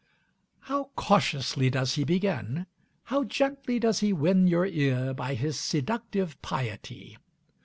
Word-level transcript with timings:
How 0.61 0.85
cautiously 0.95 1.69
does 1.69 1.93
he 1.93 2.03
begin, 2.03 2.65
how 3.03 3.23
gently 3.23 3.77
does 3.77 3.99
he 3.99 4.11
win 4.13 4.47
your 4.47 4.65
ear 4.65 5.13
by 5.13 5.35
his 5.35 5.59
seductive 5.59 6.41
piety! 6.41 7.19